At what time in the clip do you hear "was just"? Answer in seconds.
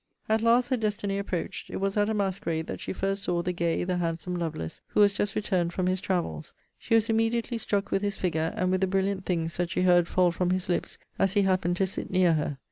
4.99-5.35